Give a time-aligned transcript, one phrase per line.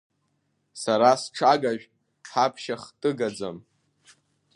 [0.81, 1.85] Сара сҽагажә
[2.29, 3.57] ҳаԥшьахтыгаӡам.